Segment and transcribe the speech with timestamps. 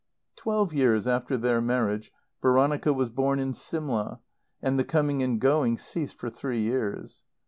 [0.35, 2.11] Twelve years after their marriage
[2.41, 4.19] Veronica was born at Simla,
[4.59, 7.23] and the coming and going ceased for three years.